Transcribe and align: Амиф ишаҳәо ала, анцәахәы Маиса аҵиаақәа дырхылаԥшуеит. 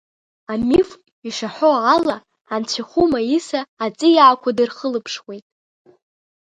Амиф 0.51 0.89
ишаҳәо 1.27 1.71
ала, 1.95 2.17
анцәахәы 2.53 3.03
Маиса 3.11 3.59
аҵиаақәа 3.85 4.49
дырхылаԥшуеит. 4.57 5.45